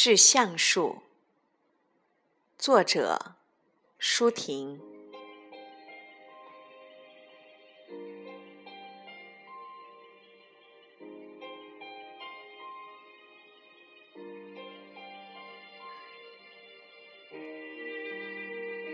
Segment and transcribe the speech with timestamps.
[0.00, 1.02] 致橡树，
[2.56, 3.34] 作者
[3.98, 4.80] 舒婷。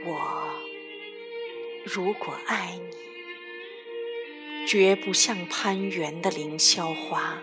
[0.06, 0.58] 我
[1.84, 7.42] 如果爱你，绝不像攀援的凌霄花。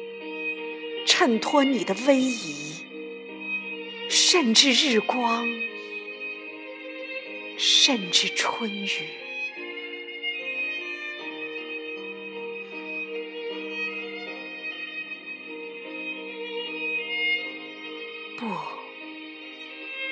[1.05, 2.75] 衬托你的威仪，
[4.09, 5.47] 甚至日光，
[7.57, 8.89] 甚至春雨。
[18.37, 18.47] 不，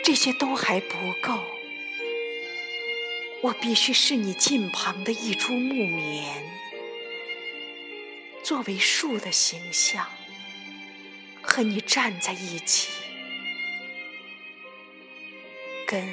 [0.04, 1.40] 这些都还不够。
[3.42, 6.44] 我必须是你近旁的一株木棉，
[8.44, 10.06] 作为树的形象。
[11.52, 13.02] 和你站在一起，
[15.86, 16.08] 根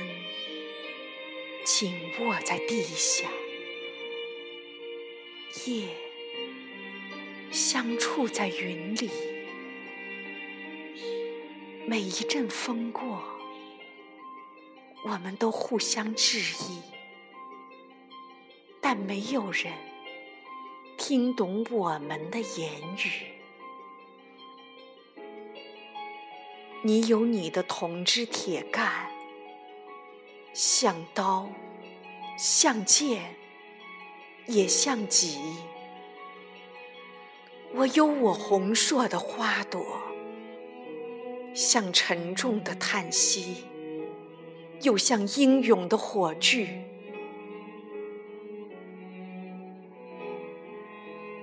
[1.62, 3.28] 紧握在地下，
[5.66, 5.88] 叶
[7.52, 9.10] 相触在云里。
[11.86, 13.22] 每一阵风过，
[15.04, 16.80] 我们都互相致意，
[18.80, 19.70] 但没有人
[20.96, 23.35] 听懂我们的言语。
[26.82, 29.10] 你有你的铜枝铁干，
[30.52, 31.48] 像刀，
[32.38, 33.34] 像剑，
[34.46, 35.40] 也像戟；
[37.74, 39.84] 我有我红硕的花朵，
[41.52, 43.64] 像沉重的叹息，
[44.82, 46.68] 又像英勇的火炬。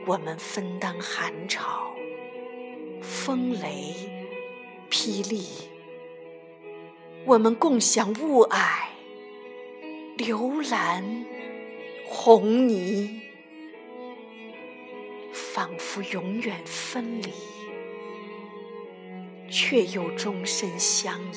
[0.05, 1.93] 我们分担寒潮，
[3.01, 4.22] 风雷。
[5.03, 5.43] 霹雳，
[7.25, 8.85] 我们共享雾霭、
[10.15, 11.25] 流岚、
[12.07, 13.19] 红泥，
[15.33, 17.33] 仿佛永远分离，
[19.51, 21.35] 却又终身相依。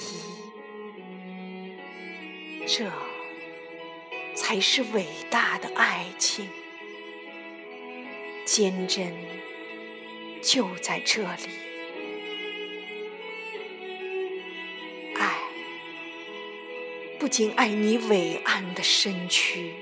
[2.69, 2.89] 这
[4.37, 6.49] 才是伟大的爱情，
[8.45, 9.13] 坚贞
[10.41, 11.66] 就在这里。
[17.27, 19.75] 不仅爱你伟岸的身躯，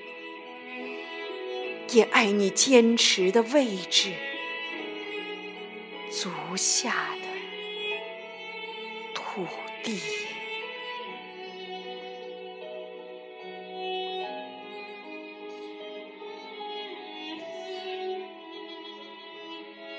[1.91, 4.15] 也爱你坚持的位置，
[6.11, 7.29] 足下的
[9.13, 9.47] 土
[9.83, 10.01] 地。